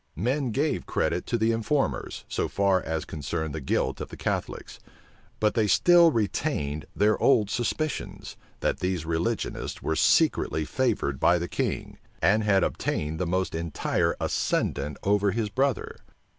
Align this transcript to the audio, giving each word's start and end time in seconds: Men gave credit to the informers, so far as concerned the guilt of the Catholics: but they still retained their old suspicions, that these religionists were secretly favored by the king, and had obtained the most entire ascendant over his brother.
Men 0.15 0.49
gave 0.49 0.87
credit 0.87 1.27
to 1.27 1.37
the 1.37 1.51
informers, 1.51 2.25
so 2.27 2.47
far 2.47 2.81
as 2.81 3.05
concerned 3.05 3.53
the 3.53 3.61
guilt 3.61 4.01
of 4.01 4.09
the 4.09 4.17
Catholics: 4.17 4.79
but 5.39 5.53
they 5.53 5.67
still 5.67 6.09
retained 6.11 6.87
their 6.95 7.21
old 7.21 7.51
suspicions, 7.51 8.35
that 8.61 8.79
these 8.79 9.05
religionists 9.05 9.83
were 9.83 9.95
secretly 9.95 10.65
favored 10.65 11.19
by 11.19 11.37
the 11.37 11.47
king, 11.47 11.99
and 12.19 12.43
had 12.43 12.63
obtained 12.63 13.19
the 13.19 13.27
most 13.27 13.53
entire 13.53 14.15
ascendant 14.19 14.97
over 15.03 15.29
his 15.29 15.49
brother. 15.49 15.99